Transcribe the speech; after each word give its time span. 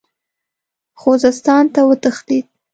خوزستان 1.01 1.65
ته 1.73 1.81
وتښتېد. 1.89 2.45